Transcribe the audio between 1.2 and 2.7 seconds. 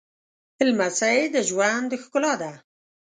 د ژوند ښکلا ده